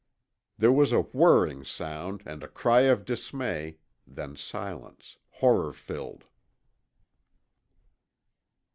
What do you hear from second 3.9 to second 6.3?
then silence, horror filled.